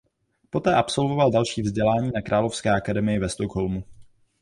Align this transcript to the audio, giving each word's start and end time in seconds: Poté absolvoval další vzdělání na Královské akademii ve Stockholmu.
Poté 0.49 0.75
absolvoval 0.75 1.31
další 1.31 1.61
vzdělání 1.61 2.11
na 2.15 2.21
Královské 2.21 2.71
akademii 2.71 3.19
ve 3.19 3.29
Stockholmu. 3.29 3.83